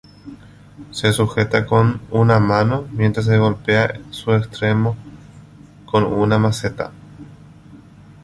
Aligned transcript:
Se 0.89 1.13
sujeta 1.13 1.67
con 1.67 2.01
una 2.09 2.39
mano 2.39 2.87
mientras 2.91 3.27
se 3.27 3.37
golpea 3.37 4.01
su 4.09 4.33
extremo 4.33 4.97
con 5.85 6.03
una 6.05 6.39
maceta. 6.39 6.91